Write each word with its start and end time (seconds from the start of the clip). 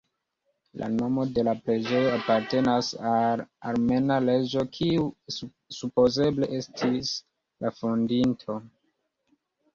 La 0.81 0.85
nomo 0.93 1.25
de 1.33 1.41
la 1.47 1.53
preĝejo 1.67 2.07
apartenas 2.13 2.89
al 3.09 3.43
armena 3.73 4.17
reĝo 4.25 4.65
kiu 4.79 5.05
supozeble 5.77 6.51
estis 6.63 7.15
la 7.67 7.75
fondinto. 7.79 8.59